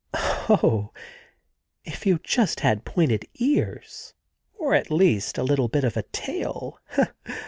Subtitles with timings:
[0.15, 0.91] Oh!
[1.85, 4.15] if you just had pointed ears,
[4.55, 6.79] or the least little bit of a tail!